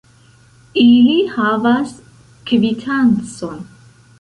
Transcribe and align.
Ili 0.83 1.17
havas 1.35 1.93
kvitancon. 2.53 3.65